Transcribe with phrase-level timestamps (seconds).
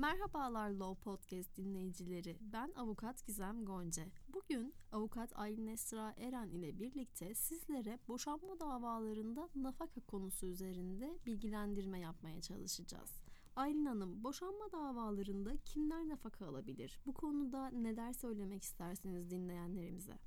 [0.00, 2.36] Merhabalar Law Podcast dinleyicileri.
[2.40, 4.02] Ben avukat Gizem Gonca.
[4.28, 12.40] Bugün avukat Aylin Esra Eren ile birlikte sizlere boşanma davalarında nafaka konusu üzerinde bilgilendirme yapmaya
[12.40, 13.22] çalışacağız.
[13.56, 17.00] Aylin Hanım, boşanma davalarında kimler nafaka alabilir?
[17.06, 20.18] Bu konuda neler söylemek istersiniz dinleyenlerimize?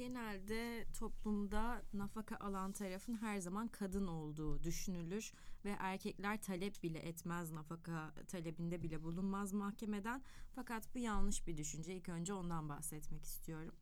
[0.00, 5.32] Genelde toplumda nafaka alan tarafın her zaman kadın olduğu düşünülür
[5.64, 10.22] ve erkekler talep bile etmez nafaka talebinde bile bulunmaz mahkemeden.
[10.54, 11.94] Fakat bu yanlış bir düşünce.
[11.94, 13.74] İlk önce ondan bahsetmek istiyorum.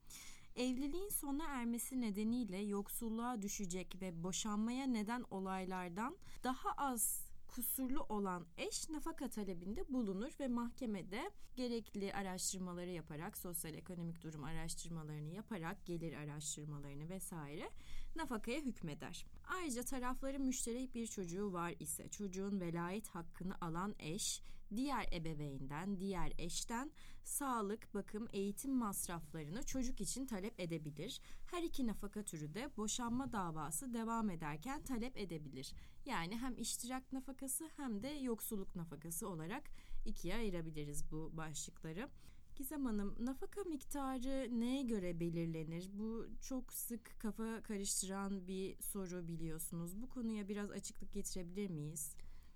[0.57, 8.89] Evliliğin sona ermesi nedeniyle yoksulluğa düşecek ve boşanmaya neden olaylardan daha az kusurlu olan eş
[8.89, 17.09] nafaka talebinde bulunur ve mahkemede gerekli araştırmaları yaparak sosyal ekonomik durum araştırmalarını yaparak gelir araştırmalarını
[17.09, 17.71] vesaire
[18.17, 19.27] nafakaya hükmeder.
[19.49, 24.43] Ayrıca tarafların müşterek bir çocuğu var ise çocuğun velayet hakkını alan eş
[24.77, 26.91] diğer ebeveynden, diğer eşten
[27.25, 31.21] sağlık, bakım, eğitim masraflarını çocuk için talep edebilir.
[31.51, 35.73] Her iki nafaka türü de boşanma davası devam ederken talep edebilir.
[36.09, 39.63] Yani hem iştirak nafakası hem de yoksulluk nafakası olarak
[40.05, 42.09] ikiye ayırabiliriz bu başlıkları.
[42.57, 45.89] Gizem Hanım, nafaka miktarı neye göre belirlenir?
[45.93, 50.03] Bu çok sık kafa karıştıran bir soru biliyorsunuz.
[50.03, 52.15] Bu konuya biraz açıklık getirebilir miyiz?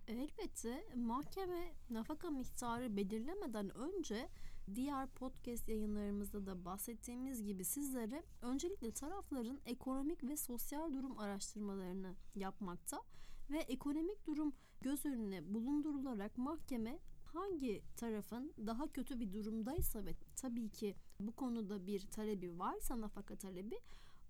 [0.08, 4.28] Elbette mahkeme nafaka miktarı belirlemeden önce
[4.74, 13.02] diğer podcast yayınlarımızda da bahsettiğimiz gibi sizlere öncelikle tarafların ekonomik ve sosyal durum araştırmalarını yapmakta
[13.50, 20.68] ve ekonomik durum göz önüne bulundurularak mahkeme hangi tarafın daha kötü bir durumdaysa ve tabii
[20.68, 23.78] ki bu konuda bir talebi varsa nafaka talebi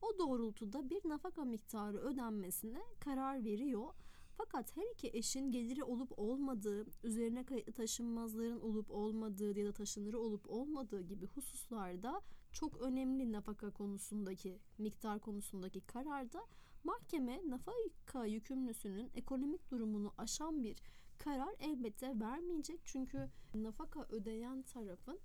[0.03, 3.95] o doğrultuda bir nafaka miktarı ödenmesine karar veriyor.
[4.37, 10.19] Fakat her iki eşin geliri olup olmadığı, üzerine kayıtlı taşınmazların olup olmadığı ya da taşınırı
[10.19, 12.21] olup olmadığı gibi hususlarda
[12.53, 16.47] çok önemli nafaka konusundaki, miktar konusundaki kararda
[16.85, 20.77] mahkeme nafaka yükümlüsünün ekonomik durumunu aşan bir
[21.19, 22.81] karar elbette vermeyecek.
[22.85, 25.19] Çünkü nafaka ödeyen tarafın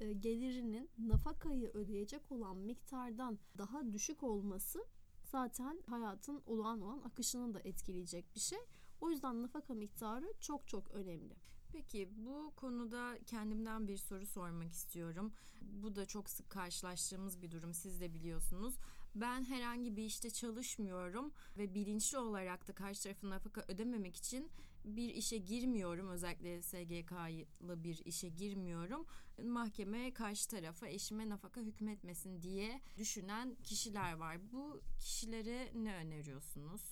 [0.00, 4.84] e, gelirinin nafakayı ödeyecek olan miktardan daha düşük olması
[5.24, 8.58] zaten hayatın olağan olan akışını da etkileyecek bir şey.
[9.00, 11.34] O yüzden nafaka miktarı çok çok önemli.
[11.72, 15.32] Peki bu konuda kendimden bir soru sormak istiyorum.
[15.60, 18.78] Bu da çok sık karşılaştığımız bir durum siz de biliyorsunuz.
[19.14, 24.50] Ben herhangi bir işte çalışmıyorum ve bilinçli olarak da karşı tarafın nafaka ödememek için
[24.84, 26.08] bir işe girmiyorum.
[26.08, 29.06] Özellikle SGK'lı bir işe girmiyorum.
[29.42, 34.52] Mahkeme karşı tarafa eşime nafaka hükmetmesin diye düşünen kişiler var.
[34.52, 36.82] Bu kişilere ne öneriyorsunuz?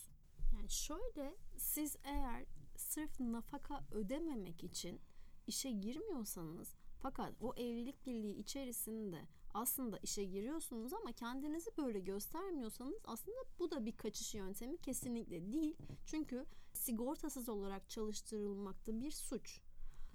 [0.57, 2.45] Yani şöyle siz eğer
[2.77, 5.01] sırf nafaka ödememek için
[5.47, 13.39] işe girmiyorsanız fakat o evlilik birliği içerisinde aslında işe giriyorsunuz ama kendinizi böyle göstermiyorsanız aslında
[13.59, 15.77] bu da bir kaçış yöntemi kesinlikle değil.
[16.07, 19.61] Çünkü sigortasız olarak çalıştırılmakta bir suç.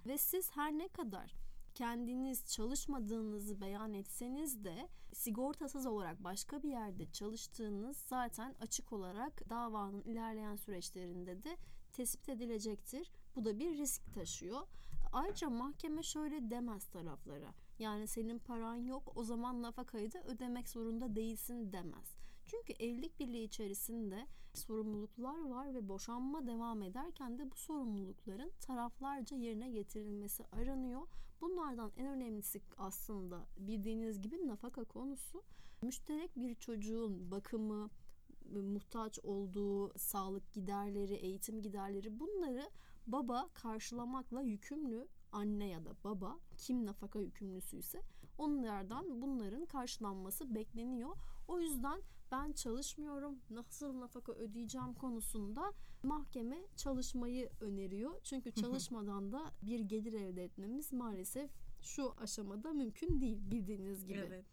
[0.06, 1.34] Ve siz her ne kadar
[1.74, 10.02] kendiniz çalışmadığınızı beyan etseniz de sigortasız olarak başka bir yerde çalıştığınız zaten açık olarak davanın
[10.02, 11.56] ilerleyen süreçlerinde de
[11.92, 13.12] tespit edilecektir.
[13.36, 14.66] Bu da bir risk taşıyor.
[15.12, 17.54] Ayrıca mahkeme şöyle demez taraflara.
[17.78, 22.16] Yani senin paran yok o zaman nafakayı da ödemek zorunda değilsin demez.
[22.46, 29.70] Çünkü evlilik birliği içerisinde sorumluluklar var ve boşanma devam ederken de bu sorumlulukların taraflarca yerine
[29.70, 31.02] getirilmesi aranıyor.
[31.40, 35.42] Bunlardan en önemlisi aslında bildiğiniz gibi nafaka konusu.
[35.82, 37.90] Müşterek bir çocuğun bakımı,
[38.50, 42.70] muhtaç olduğu sağlık giderleri, eğitim giderleri bunları
[43.06, 48.02] baba karşılamakla yükümlü anne ya da baba kim nafaka yükümlüsüyse
[48.38, 51.16] onlardan bunların karşılanması bekleniyor.
[51.48, 52.02] O yüzden
[52.32, 55.72] ben çalışmıyorum nasıl nafaka ödeyeceğim konusunda
[56.02, 58.20] mahkeme çalışmayı öneriyor.
[58.22, 61.50] Çünkü çalışmadan da bir gelir elde etmemiz maalesef
[61.82, 64.18] şu aşamada mümkün değil bildiğiniz gibi.
[64.18, 64.44] Evet.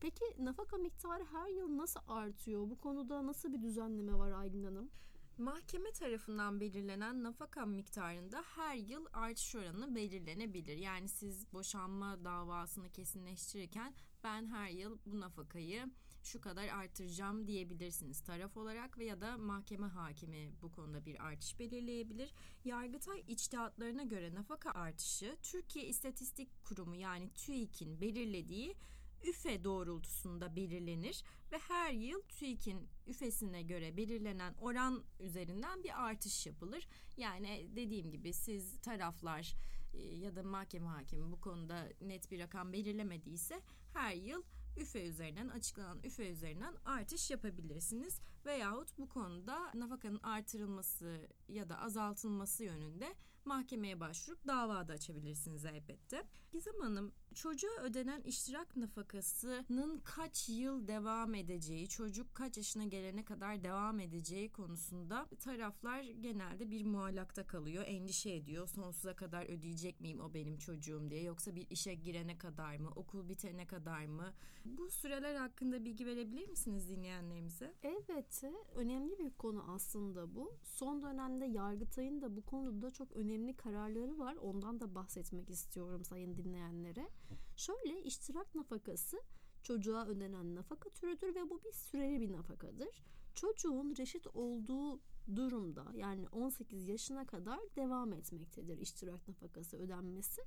[0.00, 2.70] Peki nafaka miktarı her yıl nasıl artıyor?
[2.70, 4.90] Bu konuda nasıl bir düzenleme var Aylin Hanım?
[5.38, 10.76] Mahkeme tarafından belirlenen nafaka miktarında her yıl artış oranı belirlenebilir.
[10.76, 13.94] Yani siz boşanma davasını kesinleştirirken
[14.24, 15.86] ben her yıl bu nafakayı
[16.22, 22.34] şu kadar artıracağım diyebilirsiniz taraf olarak veya da mahkeme hakimi bu konuda bir artış belirleyebilir.
[22.64, 28.76] Yargıtay içtihatlarına göre nafaka artışı Türkiye İstatistik Kurumu yani TÜİK'in belirlediği
[29.24, 31.22] üfe doğrultusunda belirlenir
[31.52, 36.88] ve her yıl TÜİK'in üfesine göre belirlenen oran üzerinden bir artış yapılır.
[37.16, 39.54] Yani dediğim gibi siz taraflar
[39.94, 43.60] e, ya da mahkeme hakimi bu konuda net bir rakam belirlemediyse
[43.92, 44.42] her yıl
[44.76, 52.64] üfe üzerinden açıklanan üfe üzerinden artış yapabilirsiniz veyahut bu konuda nafakanın artırılması ya da azaltılması
[52.64, 53.14] yönünde
[53.44, 56.22] mahkemeye başvurup dava da açabilirsiniz elbette.
[56.52, 63.64] Gizem Hanım çocuğa ödenen iştirak nafakasının kaç yıl devam edeceği, çocuk kaç yaşına gelene kadar
[63.64, 68.68] devam edeceği konusunda taraflar genelde bir muallakta kalıyor, endişe ediyor.
[68.68, 73.28] Sonsuza kadar ödeyecek miyim o benim çocuğum diye yoksa bir işe girene kadar mı, okul
[73.28, 74.32] bitene kadar mı?
[74.64, 77.74] Bu süreler hakkında bilgi verebilir misiniz dinleyenlerimize?
[78.34, 80.52] Elbette önemli bir konu aslında bu.
[80.64, 84.36] Son dönemde Yargıtay'ın da bu konuda çok önemli kararları var.
[84.36, 87.08] Ondan da bahsetmek istiyorum sayın dinleyenlere.
[87.56, 89.20] Şöyle iştirak nafakası
[89.62, 93.04] çocuğa ödenen nafaka türüdür ve bu bir süreli bir nafakadır.
[93.34, 95.00] Çocuğun reşit olduğu
[95.36, 100.42] durumda yani 18 yaşına kadar devam etmektedir iştirak nafakası ödenmesi.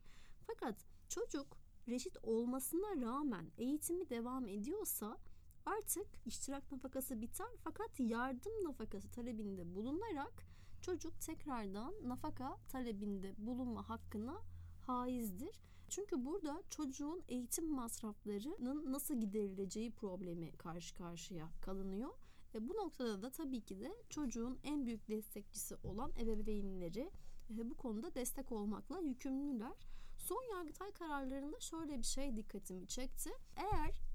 [0.48, 1.58] Fakat çocuk
[1.88, 5.18] reşit olmasına rağmen eğitimi devam ediyorsa
[5.68, 10.44] artık iştirak nafakası biter fakat yardım nafakası talebinde bulunarak
[10.82, 14.42] çocuk tekrardan nafaka talebinde bulunma hakkına
[14.82, 15.60] haizdir.
[15.90, 22.10] Çünkü burada çocuğun eğitim masraflarının nasıl giderileceği problemi karşı karşıya kalınıyor.
[22.56, 27.12] E bu noktada da tabii ki de çocuğun en büyük destekçisi olan ebeveynleri
[27.50, 29.88] e, bu konuda destek olmakla yükümlüler.
[30.18, 33.30] Son Yargıtay kararlarında şöyle bir şey dikkatimi çekti.
[33.56, 34.07] Eğer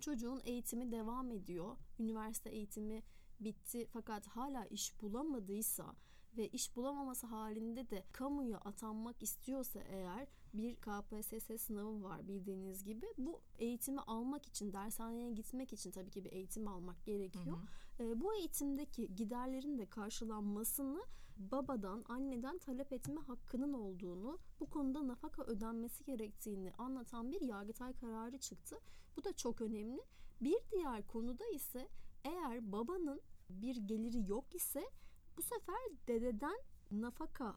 [0.00, 3.02] çocuğun eğitimi devam ediyor, üniversite eğitimi
[3.40, 5.94] bitti fakat hala iş bulamadıysa
[6.36, 13.06] ve iş bulamaması halinde de kamuya atanmak istiyorsa eğer bir KPSS sınavı var bildiğiniz gibi
[13.18, 17.58] bu eğitimi almak için dershaneye gitmek için tabii ki bir eğitim almak gerekiyor.
[17.96, 18.08] Hı hı.
[18.08, 21.02] E, bu eğitimdeki giderlerin de karşılanmasını
[21.36, 28.38] babadan anneden talep etme hakkının olduğunu bu konuda nafaka ödenmesi gerektiğini anlatan bir yargıtay kararı
[28.38, 28.80] çıktı.
[29.16, 30.00] Bu da çok önemli.
[30.40, 31.88] Bir diğer konuda ise
[32.24, 34.90] eğer babanın bir geliri yok ise
[35.36, 36.58] bu sefer dededen
[36.90, 37.56] nafaka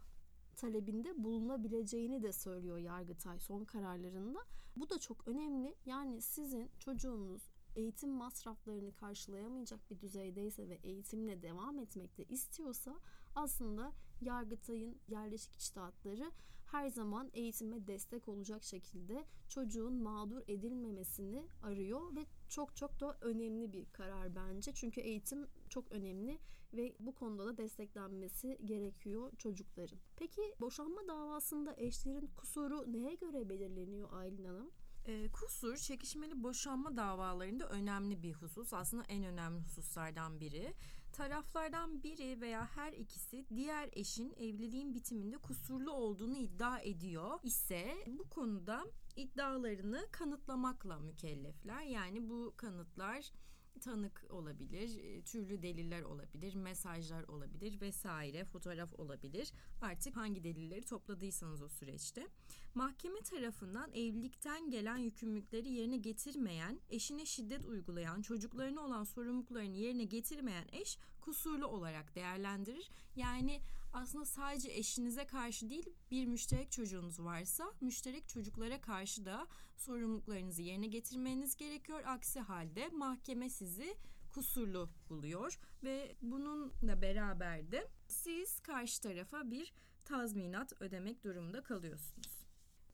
[0.55, 4.39] talebinde bulunabileceğini de söylüyor Yargıtay son kararlarında.
[4.75, 5.75] Bu da çok önemli.
[5.85, 7.41] Yani sizin çocuğunuz
[7.75, 12.99] eğitim masraflarını karşılayamayacak bir düzeydeyse ve eğitimle devam etmekte istiyorsa
[13.39, 16.31] aslında Yargıtay'ın yerleşik içtihatları
[16.71, 23.73] her zaman eğitime destek olacak şekilde çocuğun mağdur edilmemesini arıyor ve çok çok da önemli
[23.73, 24.73] bir karar bence.
[24.73, 26.39] Çünkü eğitim çok önemli
[26.73, 29.99] ve bu konuda da desteklenmesi gerekiyor çocukların.
[30.15, 34.71] Peki boşanma davasında eşlerin kusuru neye göre belirleniyor Aylin Hanım?
[35.05, 38.73] E, kusur çekişmeli boşanma davalarında önemli bir husus.
[38.73, 40.73] Aslında en önemli hususlardan biri.
[41.13, 48.29] Taraflardan biri veya her ikisi diğer eşin evliliğin bitiminde kusurlu olduğunu iddia ediyor ise bu
[48.29, 48.85] konuda
[49.15, 51.81] iddialarını kanıtlamakla mükellefler.
[51.81, 53.31] Yani bu kanıtlar
[53.79, 59.51] tanık olabilir, e, türlü deliller olabilir, mesajlar olabilir vesaire, fotoğraf olabilir.
[59.81, 62.27] Artık hangi delilleri topladıysanız o süreçte.
[62.75, 70.65] Mahkeme tarafından evlilikten gelen yükümlülükleri yerine getirmeyen, eşine şiddet uygulayan, çocuklarına olan sorumluluklarını yerine getirmeyen
[70.71, 72.89] eş kusurlu olarak değerlendirir.
[73.15, 73.61] Yani
[73.93, 79.47] aslında sadece eşinize karşı değil bir müşterek çocuğunuz varsa müşterek çocuklara karşı da
[79.77, 82.03] sorumluluklarınızı yerine getirmeniz gerekiyor.
[82.05, 83.97] Aksi halde mahkeme sizi
[84.29, 89.73] kusurlu buluyor ve bununla beraber de siz karşı tarafa bir
[90.05, 92.38] tazminat ödemek durumunda kalıyorsunuz.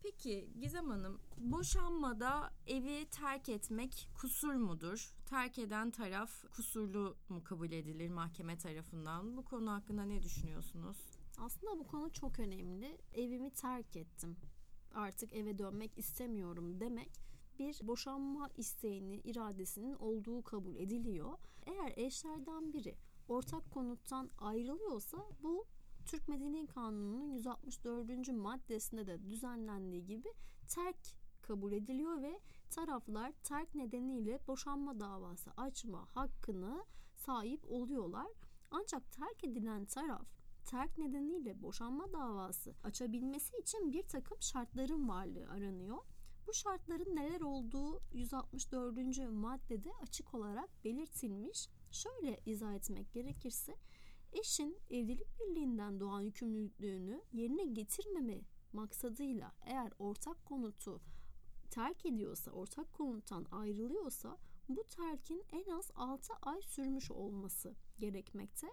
[0.06, 5.14] Peki Gizem Hanım, boşanmada evi terk etmek kusur mudur?
[5.26, 9.38] Terk eden taraf kusurlu mu kabul edilir mahkeme tarafından?
[9.38, 10.98] Bu konu hakkında ne düşünüyorsunuz?
[11.38, 12.98] Aslında bu konu çok önemli.
[13.14, 14.38] Evimi terk ettim.
[14.94, 17.12] Artık eve dönmek istemiyorum demek
[17.60, 21.38] bir boşanma isteğini, iradesinin olduğu kabul ediliyor.
[21.66, 22.96] Eğer eşlerden biri
[23.28, 25.66] ortak konuttan ayrılıyorsa bu
[26.06, 28.28] Türk Medeni Kanunu'nun 164.
[28.28, 30.34] maddesinde de düzenlendiği gibi
[30.68, 30.98] terk
[31.42, 36.86] kabul ediliyor ve taraflar terk nedeniyle boşanma davası açma hakkını
[37.16, 38.28] sahip oluyorlar.
[38.72, 40.28] Ancak terk edilen taraf
[40.66, 45.98] terk nedeniyle boşanma davası açabilmesi için bir takım şartların varlığı aranıyor.
[46.48, 49.32] Bu şartların neler olduğu 164.
[49.32, 51.70] maddede açık olarak belirtilmiş.
[51.92, 53.76] Şöyle izah etmek gerekirse
[54.40, 58.42] eşin evlilik birliğinden doğan yükümlülüğünü yerine getirmeme
[58.74, 61.02] maksadıyla eğer ortak konutu
[61.72, 64.38] terk ediyorsa, ortak konuttan ayrılıyorsa
[64.70, 68.68] bu terkin en az 6 ay sürmüş olması gerekmekte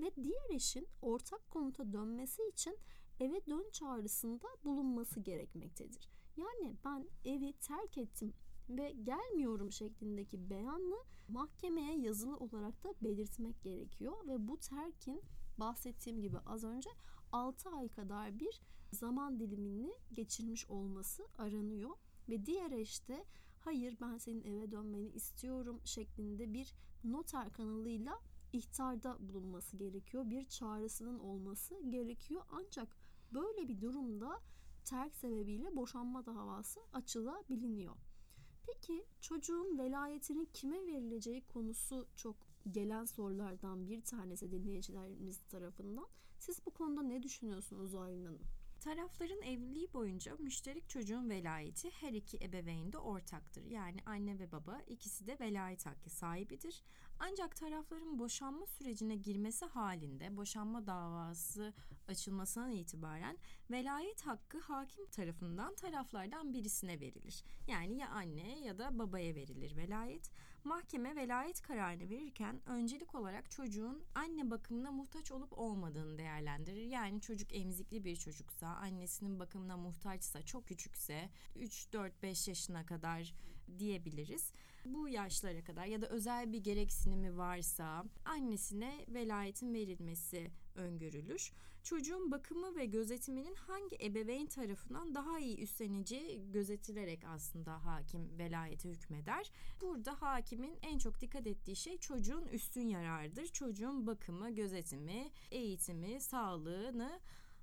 [0.00, 2.78] ve diğer eşin ortak konuta dönmesi için
[3.20, 6.08] eve dön çağrısında bulunması gerekmektedir.
[6.36, 8.32] Yani ben evi terk ettim
[8.70, 10.96] ve gelmiyorum şeklindeki beyanla
[11.28, 15.22] mahkemeye yazılı olarak da belirtmek gerekiyor ve bu terkin
[15.58, 16.90] bahsettiğim gibi az önce
[17.32, 18.60] 6 ay kadar bir
[18.92, 21.90] zaman dilimini geçirmiş olması aranıyor
[22.28, 23.24] ve diğer eşte
[23.60, 28.20] hayır ben senin eve dönmeni istiyorum şeklinde bir noter kanalıyla
[28.52, 30.30] ihtarda bulunması gerekiyor.
[30.30, 32.42] Bir çağrısının olması gerekiyor.
[32.50, 32.96] Ancak
[33.32, 34.40] böyle bir durumda
[34.84, 37.96] terk sebebiyle boşanma davası açılabiliyor.
[38.72, 42.36] Peki çocuğun velayetinin kime verileceği konusu çok
[42.70, 46.06] gelen sorulardan bir tanesi dinleyicilerimiz tarafından.
[46.38, 48.57] Siz bu konuda ne düşünüyorsunuz Aylin Hanım?
[48.88, 53.64] Tarafların evliliği boyunca müşterek çocuğun velayeti her iki ebeveynde ortaktır.
[53.64, 56.82] Yani anne ve baba ikisi de velayet hakkı sahibidir.
[57.18, 61.74] Ancak tarafların boşanma sürecine girmesi halinde boşanma davası
[62.08, 63.38] açılmasından itibaren
[63.70, 67.44] velayet hakkı hakim tarafından taraflardan birisine verilir.
[67.66, 70.30] Yani ya anne ya da babaya verilir velayet.
[70.64, 76.84] Mahkeme velayet kararını verirken öncelik olarak çocuğun anne bakımına muhtaç olup olmadığını değerlendirir.
[76.84, 83.34] Yani çocuk emzikli bir çocuksa, annesinin bakımına muhtaçsa, çok küçükse 3 4 5 yaşına kadar
[83.78, 84.52] diyebiliriz.
[84.84, 91.52] Bu yaşlara kadar ya da özel bir gereksinimi varsa annesine velayetin verilmesi öngörülür.
[91.88, 99.50] Çocuğun bakımı ve gözetiminin hangi ebeveyn tarafından daha iyi üstleneceği gözetilerek aslında hakim velayete hükmeder.
[99.80, 103.46] Burada hakimin en çok dikkat ettiği şey çocuğun üstün yararıdır.
[103.46, 107.20] Çocuğun bakımı, gözetimi, eğitimi, sağlığını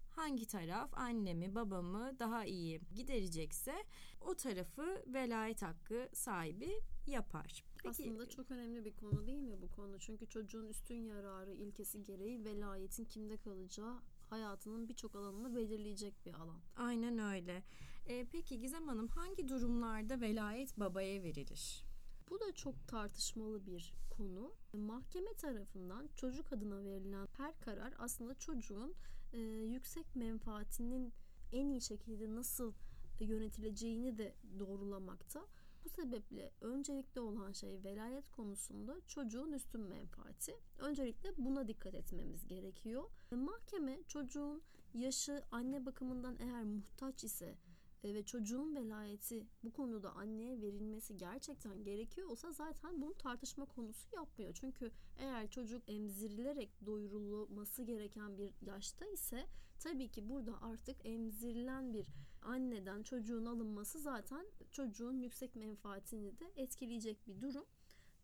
[0.09, 3.73] hangi taraf annemi babamı daha iyi giderecekse
[4.21, 7.63] o tarafı velayet hakkı sahibi yapar.
[7.77, 9.99] Peki, Aslında çok önemli bir konu değil mi bu konu?
[9.99, 16.59] Çünkü çocuğun üstün yararı ilkesi gereği velayetin kimde kalacağı hayatının birçok alanını belirleyecek bir alan.
[16.75, 17.63] Aynen öyle.
[18.07, 21.85] Ee, peki Gizem Hanım hangi durumlarda velayet babaya verilir?
[22.29, 24.55] Bu da çok tartışmalı bir konu.
[24.73, 28.95] Mahkeme tarafından çocuk adına verilen her karar aslında çocuğun
[29.33, 31.13] e, yüksek menfaatinin
[31.51, 32.73] en iyi şekilde nasıl
[33.19, 35.47] yönetileceğini de doğrulamakta.
[35.85, 40.55] Bu sebeple öncelikli olan şey velayet konusunda çocuğun üstün menfaati.
[40.77, 43.09] Öncelikle buna dikkat etmemiz gerekiyor.
[43.31, 44.61] Mahkeme çocuğun
[44.93, 47.57] yaşı anne bakımından eğer muhtaç ise
[48.03, 54.53] e, ve çocuğun velayeti bu konuda anneye verilmesi gerçekten gerekiyorsa zaten bunu tartışma konusu yapmıyor.
[54.53, 59.47] Çünkü eğer çocuk emzirilerek doyurulması gereken bir yaşta ise
[59.79, 62.05] tabii ki burada artık emzirilen bir
[62.41, 67.65] anneden çocuğun alınması zaten çocuğun yüksek menfaatini de etkileyecek bir durum.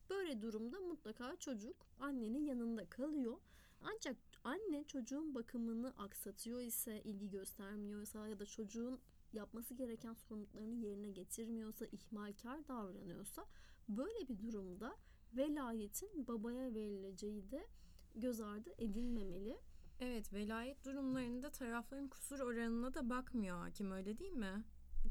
[0.09, 3.37] Böyle durumda mutlaka çocuk annenin yanında kalıyor.
[3.81, 8.99] Ancak anne çocuğun bakımını aksatıyor ise, ilgi göstermiyorsa ya da çocuğun
[9.33, 13.45] yapması gereken sorumluluklarını yerine getirmiyorsa, ihmalkar davranıyorsa
[13.89, 14.97] böyle bir durumda
[15.33, 17.67] velayetin babaya verileceği de
[18.15, 19.57] göz ardı edilmemeli.
[20.03, 24.63] Evet, velayet durumlarında tarafların kusur oranına da bakmıyor hakim öyle değil mi?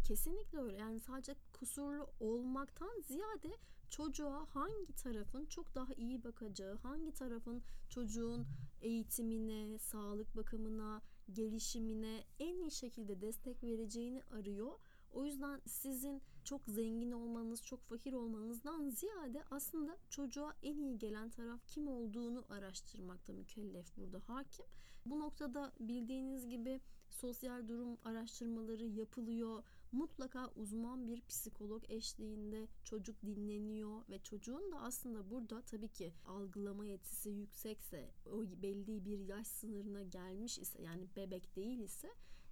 [0.05, 0.77] Kesinlikle öyle.
[0.77, 3.57] Yani sadece kusurlu olmaktan ziyade
[3.91, 8.47] çocuğa hangi tarafın çok daha iyi bakacağı, hangi tarafın çocuğun
[8.81, 14.73] eğitimine, sağlık bakımına, gelişimine en iyi şekilde destek vereceğini arıyor.
[15.13, 21.31] O yüzden sizin çok zengin olmanız, çok fakir olmanızdan ziyade aslında çocuğa en iyi gelen
[21.31, 24.67] taraf kim olduğunu araştırmakta mükellef burada hakim.
[25.07, 29.63] Bu noktada bildiğiniz gibi sosyal durum araştırmaları yapılıyor.
[29.93, 36.87] Mutlaka uzman bir psikolog eşliğinde çocuk dinleniyor ve çocuğun da aslında burada tabii ki algılama
[36.87, 42.09] yetisi yüksekse, o belli bir yaş sınırına gelmiş ise yani bebek değil ise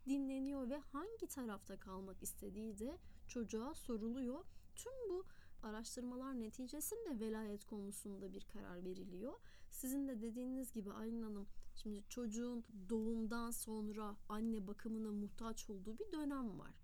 [0.09, 2.99] dinleniyor ve hangi tarafta kalmak istediği de
[3.29, 4.45] çocuğa soruluyor.
[4.77, 5.25] Tüm bu
[5.62, 9.33] araştırmalar neticesinde velayet konusunda bir karar veriliyor.
[9.71, 16.12] Sizin de dediğiniz gibi Aylin Hanım şimdi çocuğun doğumdan sonra anne bakımına muhtaç olduğu bir
[16.12, 16.75] dönem var.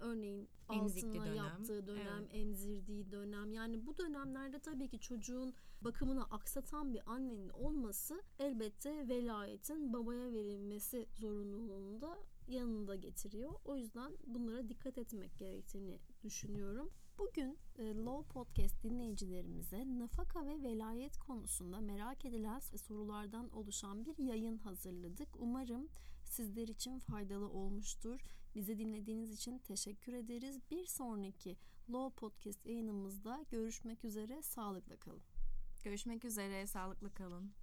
[0.00, 1.36] Örneğin Emzikli altına dönem.
[1.36, 2.34] yaptığı dönem, evet.
[2.34, 3.52] emzirdiği dönem.
[3.52, 11.06] Yani bu dönemlerde tabii ki çocuğun bakımını aksatan bir annenin olması elbette velayetin babaya verilmesi
[11.14, 12.18] zorunluluğunu da
[12.50, 13.52] yanında getiriyor.
[13.64, 16.90] O yüzden bunlara dikkat etmek gerektiğini düşünüyorum.
[17.18, 24.58] Bugün e, Law Podcast dinleyicilerimize nafaka ve velayet konusunda merak edilen sorulardan oluşan bir yayın
[24.58, 25.28] hazırladık.
[25.38, 25.88] Umarım
[26.24, 28.20] sizler için faydalı olmuştur.
[28.54, 30.58] Bizi dinlediğiniz için teşekkür ederiz.
[30.70, 31.56] Bir sonraki
[31.92, 34.42] Law Podcast yayınımızda görüşmek üzere.
[34.42, 35.22] Sağlıkla kalın.
[35.84, 36.66] Görüşmek üzere.
[36.66, 37.59] Sağlıklı kalın.